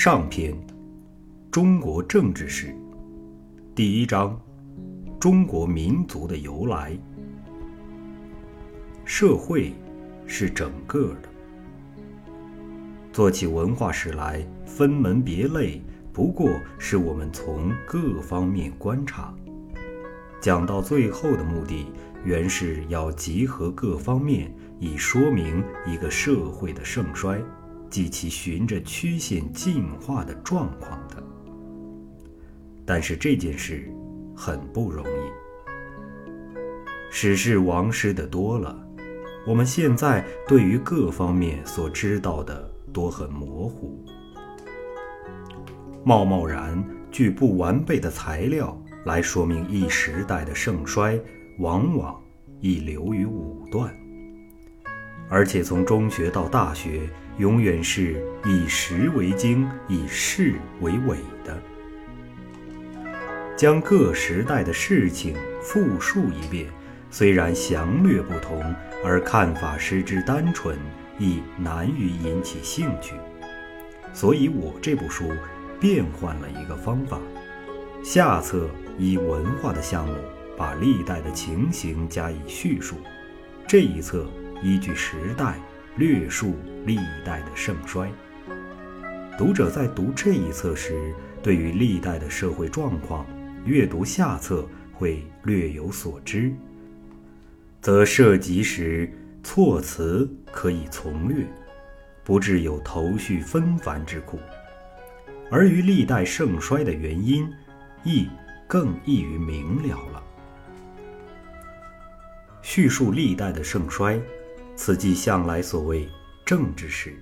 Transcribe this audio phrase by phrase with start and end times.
[0.00, 0.56] 上篇：
[1.50, 2.72] 中国政治史。
[3.74, 4.40] 第一章：
[5.18, 6.96] 中国民族的由来。
[9.04, 9.72] 社会
[10.24, 11.28] 是整个的。
[13.12, 15.82] 做起文化史来，分门别类，
[16.12, 19.34] 不过是我们从各方面观察。
[20.40, 21.90] 讲到最后的目的，
[22.22, 27.42] 原是要集合各方面，以说明一个社会的盛衰。
[27.90, 31.22] 及其循着曲线进化的状况的，
[32.84, 33.90] 但是这件事
[34.36, 35.30] 很不容易。
[37.10, 38.78] 史事亡失的多了，
[39.46, 44.04] 我们现在对于各方面所知道的都很模糊，
[46.04, 51.18] 贸贸然据不完备的材料来说明一时代的盛衰，
[51.58, 52.20] 往往
[52.60, 53.90] 易流于武断。
[55.30, 61.62] 而且从中学到大学，永远是以时为经，以事为纬的，
[63.56, 66.66] 将各时代的事情复述一遍。
[67.10, 68.62] 虽然详略不同，
[69.02, 70.76] 而看法失之单纯，
[71.18, 73.14] 亦难于引起兴趣。
[74.12, 75.30] 所以我这部书
[75.80, 77.18] 变换了一个方法：
[78.02, 80.14] 下册以文化的项目，
[80.56, 82.96] 把历代的情形加以叙述；
[83.66, 84.26] 这一册。
[84.60, 85.54] 依据时代
[85.94, 86.56] 略述
[86.88, 88.10] 历代的盛衰。
[89.36, 93.26] 读者在读这一册时，对于历代的社会状况，
[93.66, 96.50] 阅读下册会略有所知，
[97.82, 99.12] 则涉及时
[99.44, 101.44] 措辞可以从略，
[102.24, 104.40] 不致有头绪纷繁之苦。
[105.50, 107.46] 而于历代盛衰的原因，
[108.02, 108.26] 亦
[108.66, 110.22] 更易于明了了。
[112.62, 114.18] 叙述历代的盛衰。
[114.80, 116.08] 此即向来所谓
[116.48, 117.14] 政治史。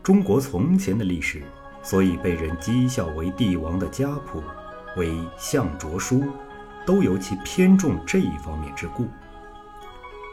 [0.00, 1.42] 中国从前的历史，
[1.82, 4.40] 所以被人讥笑为帝王的家谱，
[4.96, 6.22] 为相卓书，
[6.86, 9.08] 都有其偏重这一方面之故。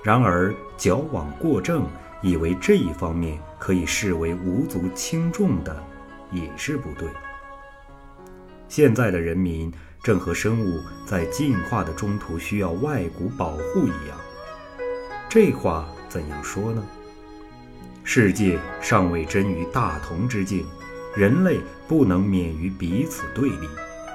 [0.03, 1.87] 然而矫枉过正，
[2.21, 5.83] 以为这一方面可以视为无足轻重的，
[6.31, 7.09] 也是不对。
[8.67, 9.73] 现在的人民
[10.03, 14.15] 正和生物在进化的中途需要外骨保护一样。
[15.27, 15.89] 这话。
[16.07, 16.83] 怎样说呢？
[18.11, 20.65] 世界尚未臻于大同之境，
[21.15, 23.69] 人类不能免于彼此对立，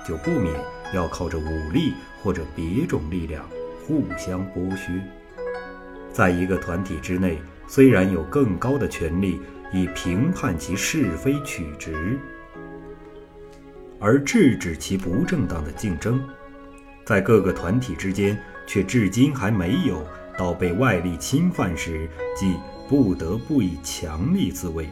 [0.05, 0.53] 就不免
[0.93, 3.49] 要靠着武力或者别种力量
[3.87, 5.01] 互相剥削。
[6.13, 7.39] 在一个团体之内，
[7.69, 9.41] 虽然有更高的权力
[9.73, 12.19] 以评判其是非曲直，
[14.01, 16.21] 而制止其不正当的竞争，
[17.05, 20.05] 在各个团体之间却至今还没有。
[20.37, 22.57] 到被外力侵犯时，即
[22.89, 24.89] 不得不以强力自卫。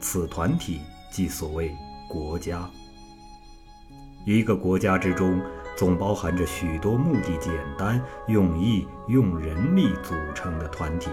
[0.00, 1.74] 此团体即所谓
[2.08, 2.68] 国家。
[4.24, 5.40] 一个国家之中，
[5.76, 11.10] 总包含着许多目的简单、用意用人力组成的团体，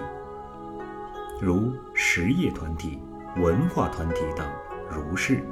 [1.41, 2.99] 如实业团体、
[3.37, 4.45] 文化团体等，
[4.89, 5.43] 如是。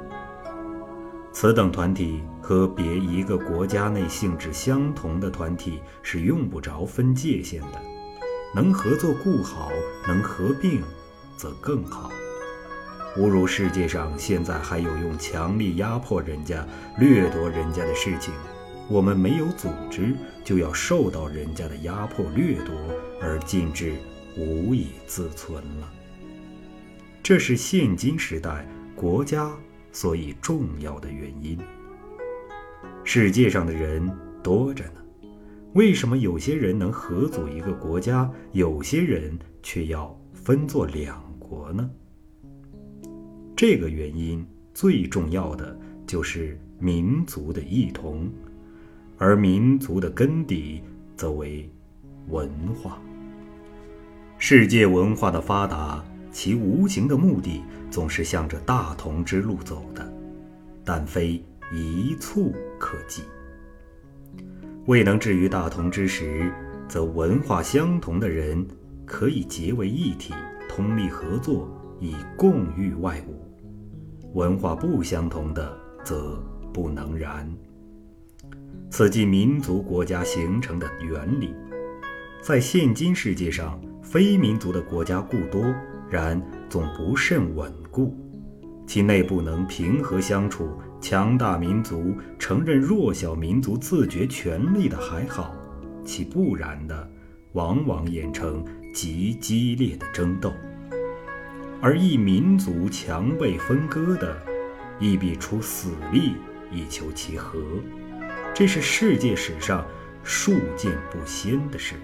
[1.32, 7.93] 此等团体和别一个国家内性质相同的团体是用不着分界限的。
[8.54, 9.72] 能合作固好，
[10.06, 10.80] 能合并，
[11.36, 12.10] 则更好。
[13.16, 16.66] 侮辱世界上现在还有用强力压迫人家、
[16.98, 18.32] 掠夺人家的事情，
[18.88, 22.74] 我们没有组织，就要受到人家的压迫掠夺，
[23.20, 23.94] 而进至
[24.36, 25.92] 无以自存了。
[27.22, 29.50] 这是现今时代国家
[29.90, 31.58] 所以重要的原因。
[33.02, 34.10] 世界上的人
[34.42, 35.03] 多着呢。
[35.74, 41.90] 为什么有些人能合组一个国家，有些人却要分作两国呢？
[43.56, 45.76] 这个原因最重要的
[46.06, 48.30] 就是民族的异同，
[49.18, 50.80] 而民族的根底
[51.16, 51.68] 则为
[52.28, 52.48] 文
[52.80, 53.02] 化。
[54.38, 60.08] 世界文化的发达，其无形的目的总是向着大同之路走的，
[60.84, 61.42] 但非
[61.72, 63.22] 一蹴可及。
[64.86, 66.52] 未能至于大同之时，
[66.86, 68.66] 则文化相同的人
[69.06, 70.34] 可以结为一体，
[70.68, 71.66] 通力合作，
[72.00, 73.32] 以共御外物；
[74.34, 76.38] 文化不相同的，则
[76.70, 77.50] 不能然。
[78.90, 81.54] 此即民族国家形成的原理。
[82.42, 85.64] 在现今世界上，非民族的国家固多，
[86.10, 86.38] 然
[86.68, 88.14] 总不甚稳固。
[88.86, 90.68] 其内部能平和相处，
[91.04, 95.54] 强大民族承认弱小民族自觉权利的还好；
[96.02, 97.06] 其不然的，
[97.52, 98.64] 往往演成
[98.94, 100.50] 极激烈的争斗。
[101.82, 104.34] 而一民族强被分割的，
[104.98, 106.36] 亦必出死力
[106.72, 107.60] 以求其和。
[108.54, 109.86] 这是世界史上
[110.22, 111.96] 数见不鲜的事。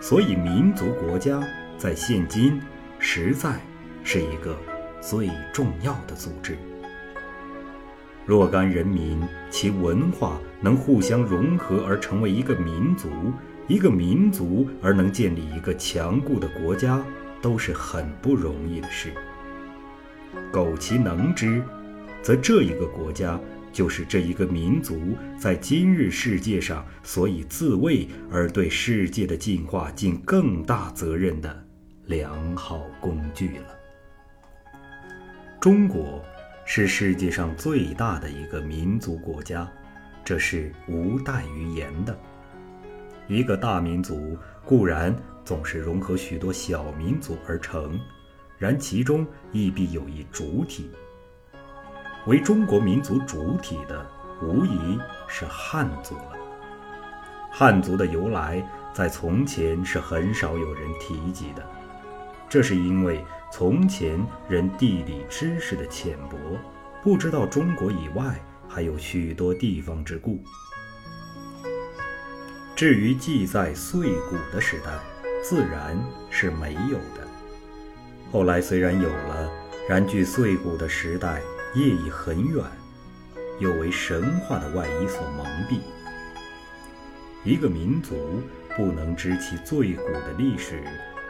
[0.00, 1.42] 所以，民族国家
[1.76, 2.60] 在现今
[3.00, 3.60] 实在
[4.04, 4.56] 是一个
[5.00, 6.56] 最重要的组织。
[8.26, 13.08] 若干人民其文化能互相融合而成为一个民族，
[13.68, 17.04] 一个民族而能建立一个强固的国家，
[17.42, 19.12] 都是很不容易的事。
[20.50, 21.62] 苟其能之，
[22.22, 23.38] 则这一个国家。
[23.72, 31.66] 就是这一个民族在今日世界上所以自卫而对世界的进化尽更大责任的
[32.06, 33.76] 良好工具了。
[35.60, 36.24] 中国
[36.66, 39.70] 是世界上最大的一个民族国家，
[40.24, 42.18] 这是无待于言的。
[43.28, 45.14] 一个大民族固然
[45.44, 48.00] 总是融合许多小民族而成，
[48.58, 50.90] 然其中亦必有一主体。
[52.26, 54.06] 为中国民族主体的，
[54.42, 56.32] 无疑是汉族了。
[57.50, 61.62] 汉族的由来，在从前是很少有人提及的，
[62.48, 63.22] 这是因为
[63.56, 64.18] 从前
[64.48, 66.36] 人地理知识的浅薄，
[67.04, 68.34] 不知道中国以外
[68.68, 70.42] 还有许多地方之故。
[72.74, 74.90] 至于记载岁骨的时代，
[75.40, 75.96] 自然
[76.30, 77.28] 是没有的。
[78.32, 79.48] 后来虽然有了，
[79.88, 81.40] 然距岁骨的时代。
[81.76, 82.64] 业已很远，
[83.60, 85.78] 又为神话的外衣所蒙蔽。
[87.44, 88.16] 一个民族
[88.76, 90.84] 不能知其最古的历史，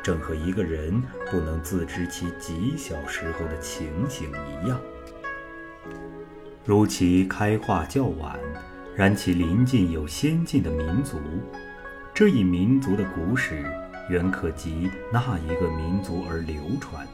[0.05, 4.79] 正和一个人不能自知其极小时候的情形一样。
[6.63, 8.39] 如其开化较晚，
[8.95, 11.19] 然其邻近有先进的民族，
[12.13, 13.65] 这一民族的古史
[14.11, 17.07] 原可及那一个民族而流传。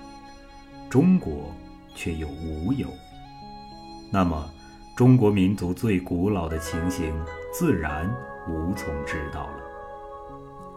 [0.88, 1.54] 中国
[1.94, 2.88] 却又无有。
[4.10, 4.50] 那么，
[4.96, 7.14] 中国民族最古老的情形，
[7.52, 8.12] 自然
[8.48, 9.60] 无从知道了。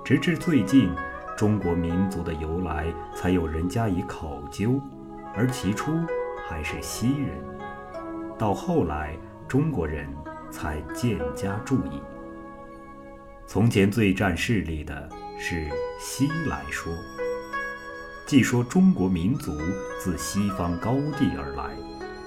[0.06, 0.92] 直至最近，
[1.36, 4.80] 中国民族的由来才有人加以考究，
[5.36, 5.92] 而起初
[6.48, 7.38] 还是西人，
[8.38, 10.08] 到后来中国人
[10.52, 12.02] 才渐加注意。
[13.46, 15.68] 从前最占势力的是
[16.00, 16.94] 西来说，
[18.26, 19.52] 既说中国民族
[20.00, 21.76] 自西方高地而来。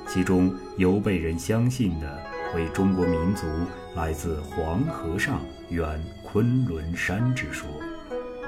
[0.09, 2.23] 其中尤被人相信的
[2.55, 3.45] 为中国民族
[3.97, 7.69] 来自黄河上远昆仑山之说，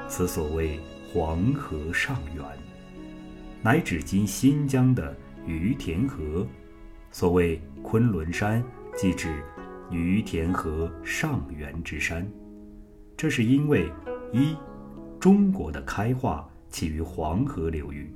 [0.09, 0.81] 此所谓
[1.13, 2.45] 黄河上源，
[3.63, 5.15] 乃指今新疆的
[5.47, 6.47] 于田河。
[7.13, 8.63] 所谓昆仑山，
[8.97, 9.43] 即指
[9.91, 12.27] 于田河上源之山。
[13.17, 13.93] 这是因为
[14.33, 14.57] 一，
[15.21, 18.07] 中国的开化起于黄河流域；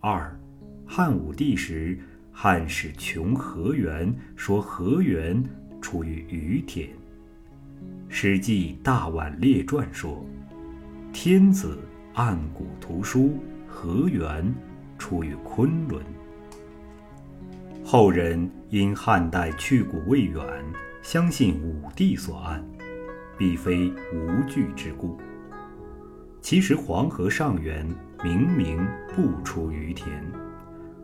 [0.00, 0.38] 二，
[0.86, 1.98] 汉武帝时。
[2.34, 5.44] 汉使穷河源，说河源
[5.82, 6.88] 出于于田。
[8.08, 10.24] 《史记·大宛列传》说，
[11.12, 11.78] 天子
[12.14, 13.38] 按古图书，
[13.68, 14.52] 河源
[14.98, 16.02] 出于昆仑。
[17.84, 20.42] 后人因汉代去古未远，
[21.02, 22.64] 相信武帝所按，
[23.36, 25.20] 必非无据之故。
[26.40, 27.86] 其实黄河上源
[28.24, 28.84] 明明
[29.14, 30.10] 不出于田。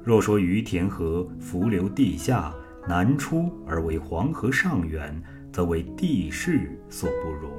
[0.02, 2.52] 若说于田河伏流地下，
[2.88, 7.52] 南出而为黄河上源，则为地势所不容。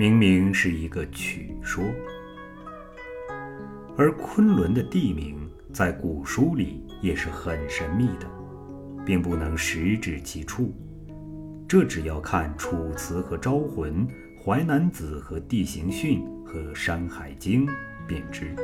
[0.00, 1.84] 明明是一个曲说。
[3.98, 8.26] 而昆仑的地名在古书里也是很神秘的，
[9.04, 10.72] 并不能实指其处。
[11.68, 14.08] 这只要看《楚辞》和《招魂》，
[14.42, 17.66] 《淮南子》和《地形训》和《山海经》
[18.06, 18.56] 便知。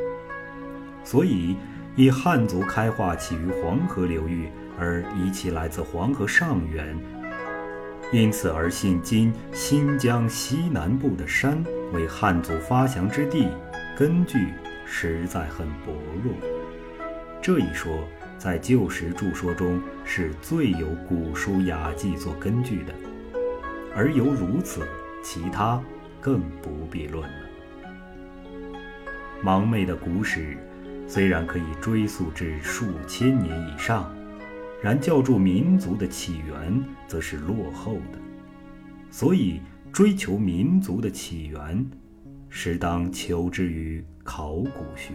[1.05, 1.55] 所以。
[1.99, 6.95] 以汉族开化起于黄河流域，而以其来自黄河上源，
[8.13, 13.49] 因此而信今新疆西南部的山为汉族发祥之地，
[13.97, 14.53] 根据
[14.85, 16.33] 实在很薄弱。
[17.43, 17.93] 这一说
[18.39, 22.95] 在旧时著说中是最有古书雅记做根据的，
[23.95, 24.87] 而由如此，
[25.23, 25.83] 其他
[26.21, 27.39] 更不必论了。
[29.43, 30.57] 盲昧的古史。
[31.09, 34.13] 虽然可以追溯至数千年以上，
[34.83, 38.19] 然教助民族的起源则是落后的。
[39.11, 39.61] 所以，
[39.93, 41.85] 追求民族的起源，
[42.49, 45.15] 实当求之于考古学，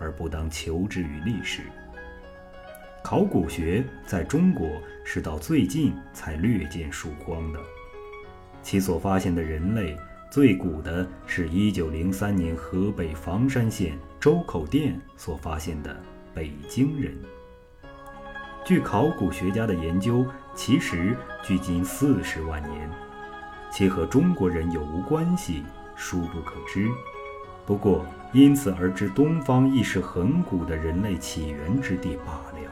[0.00, 1.62] 而不当求之于历史。
[3.02, 4.68] 考古学在中国
[5.04, 7.60] 是到最近才略见曙光的，
[8.62, 9.96] 其所发现的人类。
[10.30, 16.02] 最古的是一九零三年河北房山县周口店所发现的
[16.34, 17.16] 北京人，
[18.64, 22.90] 据考古学家的研究，其实距今四十万年，
[23.70, 25.62] 其和中国人有无关系，
[25.94, 26.88] 殊不可知。
[27.66, 32.70] 不过，因此而知东方亦是很古的人类起源之地罢了。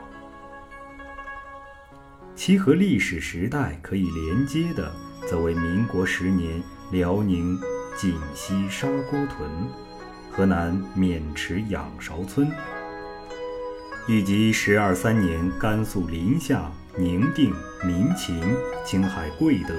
[2.34, 4.90] 其和历史时代可以连接的，
[5.28, 7.60] 则为民国十年辽宁
[7.98, 9.50] 锦溪沙锅屯、
[10.30, 12.50] 河南渑池仰韶村，
[14.06, 17.52] 以及十二三年甘肃临夏、宁定、
[17.84, 18.42] 民勤、
[18.84, 19.74] 青海贵德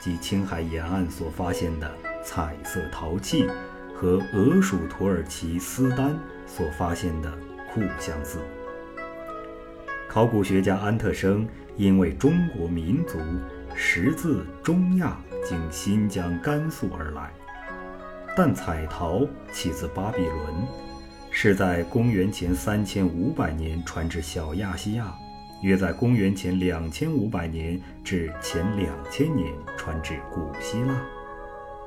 [0.00, 1.94] 及青海沿岸所发现的
[2.24, 3.46] 彩色陶器。
[4.00, 6.16] 和俄属土耳其斯丹
[6.46, 7.28] 所发现的
[7.74, 8.38] 酷相似。
[10.08, 11.44] 考古学家安特生
[11.76, 13.18] 因为中国民族
[13.74, 17.34] 识自中亚经新疆、甘肃而来，
[18.36, 20.38] 但彩陶起自巴比伦，
[21.40, 25.16] 是在公元前三千五百年传至小亚细亚，
[25.62, 31.00] 约在公元前两千五百年至前两千年传至古希腊。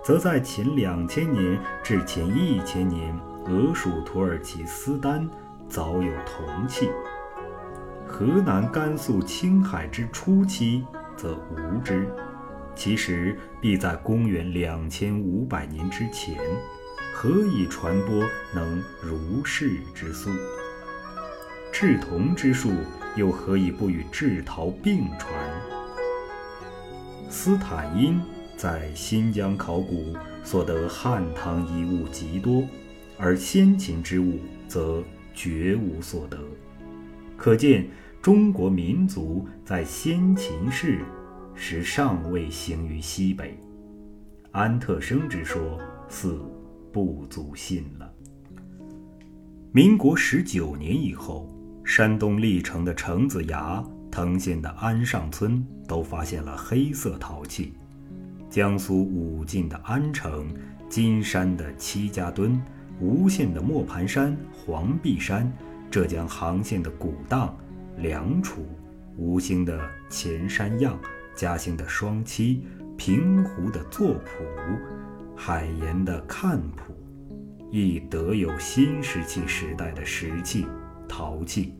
[0.05, 5.29] 则在前两千年至前一千年，俄属土耳其斯丹
[5.67, 6.85] 早有铜器；
[8.07, 10.85] 河南、甘肃、青海之初期
[11.17, 12.07] 则无之。
[12.73, 16.37] 其实必在公元两千五百年之前。
[17.13, 20.29] 何以传播能如是之速？
[21.71, 22.71] 制铜之术
[23.15, 25.31] 又何以不与制陶并传？
[27.29, 28.19] 斯坦因。
[28.57, 32.63] 在新疆考古所得汉唐遗物极多，
[33.17, 35.03] 而先秦之物则
[35.33, 36.37] 绝无所得，
[37.35, 37.87] 可见
[38.21, 40.99] 中国民族在先秦世
[41.55, 43.57] 时尚未行于西北。
[44.51, 46.39] 安特生之说似
[46.91, 48.13] 不足信了。
[49.71, 51.49] 民国十九年以后，
[51.83, 57.73] 山东历城的程子崖、滕县的安上村都发现了黑色陶器。
[58.49, 60.53] 江苏武进的安城、
[60.89, 62.61] 金山的戚家墩、
[62.99, 65.49] 吴县的磨盘山、黄壁山、
[65.89, 67.57] 浙江杭县的古荡、
[67.97, 68.65] 梁楚、
[69.15, 69.79] 吴兴的
[70.09, 70.99] 前山样、
[71.33, 72.65] 嘉兴的双七、
[72.97, 74.43] 平湖的作浦、
[75.43, 76.93] 海盐的看圃，
[77.71, 80.67] 亦得有新石器时代的石器、
[81.09, 81.73] 陶器。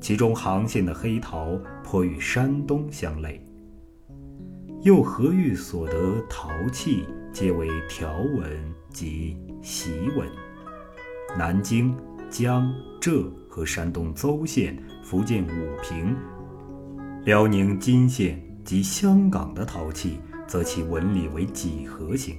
[0.00, 3.40] 其中杭县的黑陶颇与山东相类。
[4.82, 10.28] 又何欲所得陶器皆为条纹及席纹？
[11.38, 11.94] 南京、
[12.28, 16.16] 江浙和山东邹县、福建武平、
[17.24, 20.18] 辽宁金县及香港的陶器，
[20.48, 22.34] 则其纹理为几何形。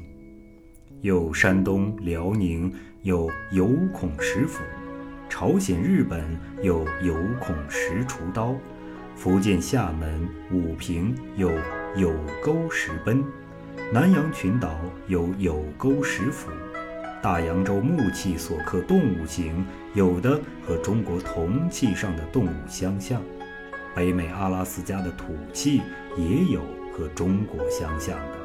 [1.02, 4.62] 有山东、辽宁有有孔石斧，
[5.28, 6.24] 朝鲜、日本
[6.62, 8.56] 有有孔石锄刀，
[9.16, 11.52] 福建厦门、武平有。
[11.98, 12.10] 有
[12.42, 13.22] 沟石奔，
[13.92, 16.50] 南洋群岛有有沟石斧，
[17.22, 23.20] 大洋洲木器所刻动物形，有的和中国铜器上的动物相像；
[23.94, 25.82] 北美阿拉斯加的土器
[26.16, 26.62] 也有
[26.94, 28.41] 和中国相像的。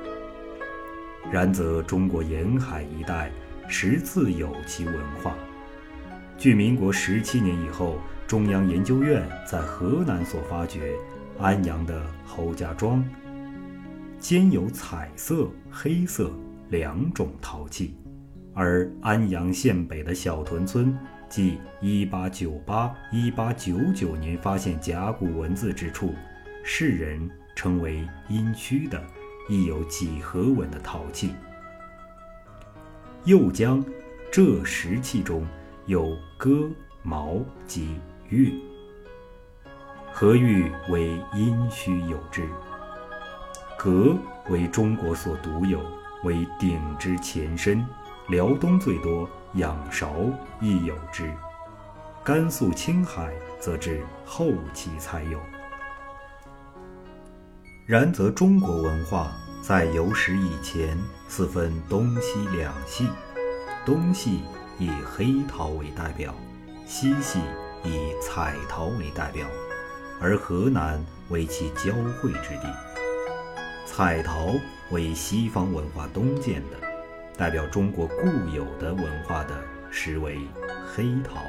[1.32, 3.30] 然则中国沿海一带
[3.68, 5.34] 实自有其文化。
[6.38, 10.92] 据民国十七年以后，中央研究院在河南所发掘
[11.38, 13.04] 安阳的侯家庄。
[14.18, 16.32] 兼有彩色、黑色
[16.70, 17.94] 两种陶器，
[18.54, 26.14] 而安阳县北的小屯村，即1898、1899年发现甲骨文字之处，
[26.64, 29.00] 世人称为殷墟的，
[29.48, 31.34] 亦有几何纹的陶器。
[33.24, 33.84] 又将
[34.30, 35.46] 这石器中
[35.86, 36.68] 有戈、
[37.02, 37.98] 矛及
[38.28, 38.52] 玉，
[40.12, 42.48] 何玉为殷墟有之？
[43.78, 44.16] 革
[44.48, 45.80] 为中国所独有，
[46.24, 47.84] 为鼎之前身。
[48.28, 50.12] 辽东最多，仰韶
[50.60, 51.32] 亦有之。
[52.24, 55.38] 甘肃、青海则至后期才有。
[57.86, 63.08] 然则中国文化在有史以前，似分东西两系，
[63.84, 64.40] 东系
[64.76, 66.34] 以黑陶为代表，
[66.84, 67.38] 西系
[67.84, 69.46] 以彩陶为代表，
[70.20, 72.66] 而河南为其交汇之地。
[73.86, 74.52] 彩陶
[74.90, 76.76] 为西方文化东渐的，
[77.36, 79.56] 代表中国固有的文化的，
[79.92, 80.40] 实为
[80.92, 81.40] 黑陶。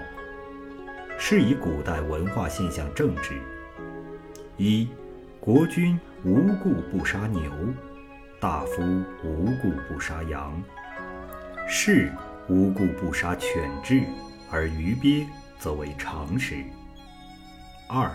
[1.17, 3.33] 是以古代文化现象正之：
[4.55, 4.87] 一、
[5.39, 7.49] 国君无故不杀牛，
[8.37, 8.81] 大夫
[9.23, 10.61] 无故不杀羊，
[11.69, 12.11] 士
[12.49, 14.03] 无故不杀犬彘，
[14.51, 15.25] 而鱼鳖
[15.57, 16.55] 则为常食。
[17.87, 18.11] 二、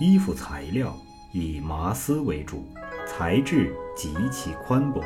[0.00, 0.92] 衣服材料
[1.30, 2.66] 以麻丝为主，
[3.06, 5.00] 材质极其宽薄。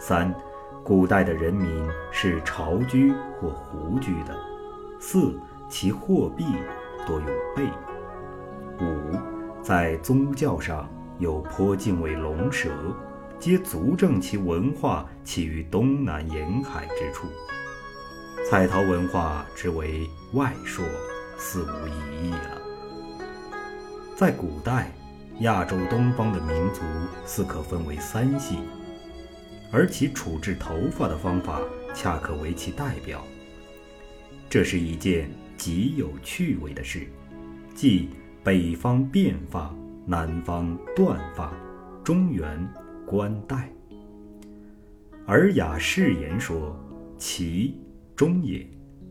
[0.00, 0.34] 三，
[0.82, 4.36] 古代的人民是朝居或胡居的。
[4.98, 6.44] 四，其货币
[7.06, 7.62] 多用贝。
[8.84, 9.16] 五，
[9.62, 10.90] 在宗教上
[11.22, 12.68] 有颇敬畏龙蛇，
[13.38, 17.28] 皆足证其文化起于东南沿海之处。
[18.50, 20.84] 彩陶文化之为外说，
[21.38, 22.60] 似无疑义了。
[24.16, 24.92] 在古代，
[25.42, 26.82] 亚洲东方的民族
[27.24, 28.58] 似可分为三系，
[29.70, 31.60] 而其处置头发的方法
[31.94, 33.22] 恰可为其代表。
[34.50, 37.06] 这是一件极有趣味的事，
[37.76, 38.08] 即
[38.42, 39.72] 北方辫发，
[40.04, 41.52] 南方断发，
[42.02, 42.68] 中原
[43.06, 43.70] 冠带。
[45.26, 46.76] 《尔雅释言》说
[47.16, 47.76] ：“齐。”
[48.14, 48.64] 中也，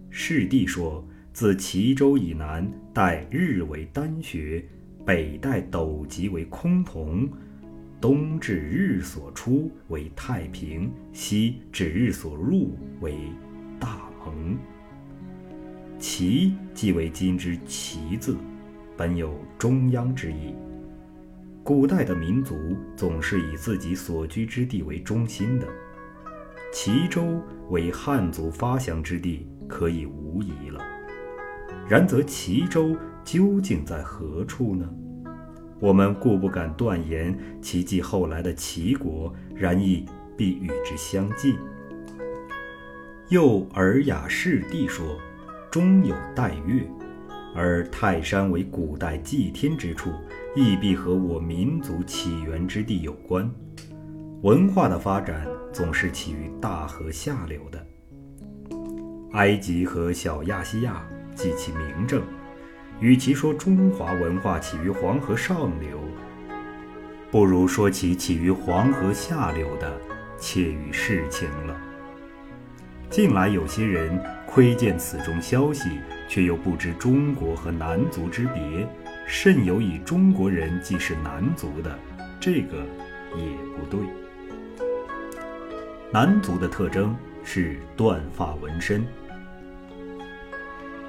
[0.09, 4.63] 世地说，自齐州以南，带日为丹穴，
[5.05, 7.27] 北带斗极为崆峒，
[7.99, 13.17] 东至日所出为太平，西至日所入为
[13.79, 14.57] 大蒙。
[15.97, 18.37] 齐即为今之齐字，
[18.95, 20.53] 本有中央之意。
[21.63, 25.67] 古代的民族总是以自己所居之地为中心的。
[26.73, 27.39] 齐州
[27.69, 30.83] 为汉族发祥之地，可以无疑了。
[31.87, 34.89] 然则齐州究竟在何处呢？
[35.79, 40.05] 我们固不敢断言其继后来的齐国，然亦
[40.37, 41.57] 必与之相近。
[43.29, 45.17] 又《尔雅释地》说
[45.69, 46.85] ：“中有岱岳，
[47.55, 50.11] 而泰山为古代祭天之处，
[50.55, 53.49] 亦必和我民族起源之地有关。”
[54.43, 57.85] 文化的发展总是起于大河下流的。
[59.33, 61.05] 埃及和小亚细亚
[61.35, 62.21] 即其名证。
[62.99, 65.99] 与其说中华文化起于黄河上流，
[67.31, 69.99] 不如说其起于黄河下流的
[70.37, 71.75] 切于事情了。
[73.09, 75.89] 近来有些人窥见此中消息，
[76.27, 78.87] 却又不知中国和南族之别，
[79.33, 81.97] 甚有以中国人即是南族的，
[82.37, 82.85] 这个
[83.37, 83.45] 也
[83.77, 84.01] 不对。
[86.11, 89.05] 男族的特征是断发纹身。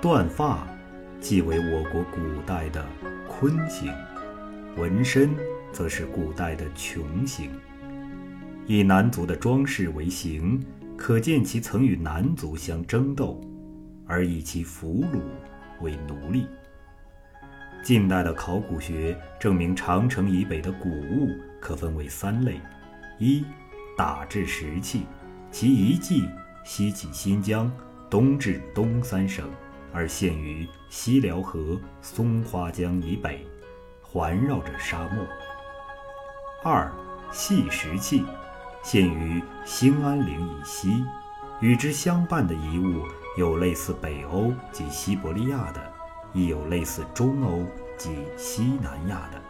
[0.01, 0.65] 断发
[1.21, 2.87] 即为我国古代的
[3.29, 3.93] 坤形，
[4.77, 5.31] 纹身
[5.73, 7.51] 则是古代的穷形。
[8.69, 10.65] 以男族的装饰为形，
[10.97, 13.41] 可见其曾与男族相争斗，
[14.07, 15.21] 而以其俘虏
[15.83, 16.47] 为奴隶。
[17.83, 22.61] 近代的考古学证明，长城以北的古物可分为三类：
[23.19, 23.45] 一。
[23.95, 25.05] 打制石器，
[25.51, 26.27] 其遗迹
[26.65, 27.71] 西起新疆，
[28.09, 29.47] 东至东三省，
[29.93, 33.47] 而现于西辽河、松花江以北，
[34.01, 35.27] 环绕着沙漠。
[36.65, 36.91] 二
[37.31, 38.25] 细石器，
[38.83, 41.05] 现于兴安岭以西，
[41.61, 43.03] 与之相伴的遗物
[43.37, 45.93] 有类似北欧及西伯利亚的，
[46.33, 47.65] 亦有类似中欧
[47.97, 49.41] 及西南亚的，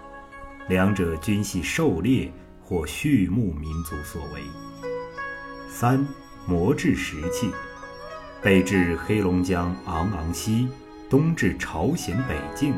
[0.68, 2.32] 两者均系狩猎。
[2.64, 4.40] 或畜牧民族所为。
[5.68, 6.06] 三
[6.46, 7.50] 磨制石器，
[8.40, 10.68] 北至黑龙江昂昂溪，
[11.10, 12.72] 东至朝鲜北境，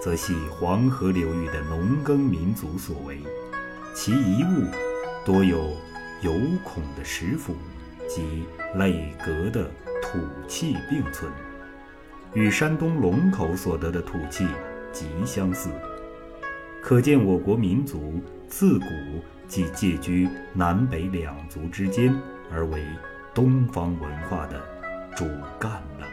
[0.00, 3.18] 则系黄河流域的农耕民族所为。
[3.94, 4.66] 其遗物
[5.24, 5.58] 多有
[6.20, 7.56] 有孔的石斧
[8.06, 8.44] 及
[8.76, 9.68] 垒格的
[10.00, 11.32] 土器并存，
[12.34, 14.46] 与山东龙口所得的土气
[14.92, 15.70] 极相似。
[16.82, 18.86] 可见我国民族自古
[19.46, 22.14] 即介居南北两族之间，
[22.50, 22.84] 而为
[23.32, 24.60] 东方文化的
[25.14, 25.24] 主
[25.58, 26.11] 干了。